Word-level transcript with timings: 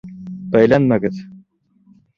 Бәйләнмәгеҙ! 0.55 1.21